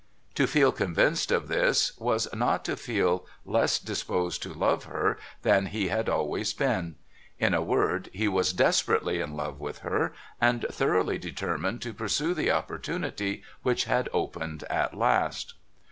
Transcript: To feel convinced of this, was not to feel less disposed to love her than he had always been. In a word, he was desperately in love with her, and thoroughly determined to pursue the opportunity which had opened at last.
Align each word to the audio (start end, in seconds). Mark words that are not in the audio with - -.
To 0.33 0.47
feel 0.47 0.71
convinced 0.71 1.31
of 1.31 1.47
this, 1.47 1.95
was 1.95 2.27
not 2.33 2.65
to 2.65 2.75
feel 2.75 3.27
less 3.45 3.77
disposed 3.77 4.41
to 4.41 4.51
love 4.51 4.85
her 4.85 5.19
than 5.43 5.67
he 5.67 5.89
had 5.89 6.09
always 6.09 6.53
been. 6.53 6.95
In 7.37 7.53
a 7.53 7.61
word, 7.61 8.09
he 8.11 8.27
was 8.27 8.51
desperately 8.51 9.21
in 9.21 9.37
love 9.37 9.59
with 9.59 9.81
her, 9.85 10.11
and 10.41 10.65
thoroughly 10.71 11.19
determined 11.19 11.83
to 11.83 11.93
pursue 11.93 12.33
the 12.33 12.49
opportunity 12.49 13.43
which 13.61 13.83
had 13.83 14.09
opened 14.11 14.63
at 14.71 14.97
last. 14.97 15.53